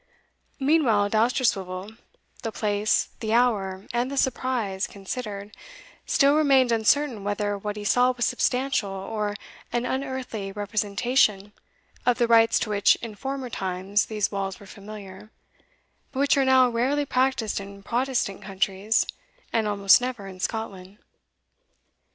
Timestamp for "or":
8.89-9.35